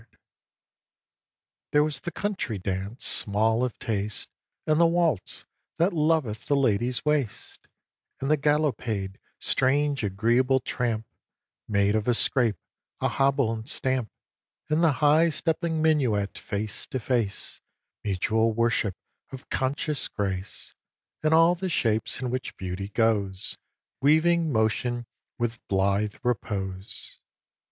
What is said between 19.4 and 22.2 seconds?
conscious grace; And all the shapes